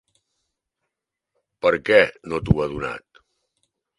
[1.67, 1.99] ¿Per què
[2.31, 3.23] no t'ho ha donat?